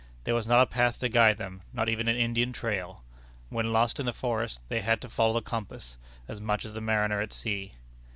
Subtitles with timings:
[0.23, 3.03] There was not a path to guide them, not even an Indian trail.
[3.49, 5.95] When lost in the forest, they had to follow the compass,
[6.27, 7.73] as much as the mariner at sea.